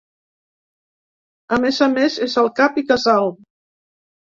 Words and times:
A 1.59 1.61
més 1.67 1.83
a 1.87 1.89
més, 1.93 2.17
és 2.29 2.39
el 2.45 2.51
cap 2.63 2.83
i 2.85 2.87
casal. 2.91 3.33